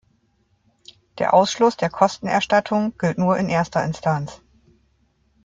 Der 1.19 1.31
Ausschluss 1.35 1.77
der 1.77 1.91
Kostenerstattung 1.91 2.97
gilt 2.97 3.19
nur 3.19 3.37
in 3.37 3.49
erster 3.49 3.85
Instanz. 3.85 4.41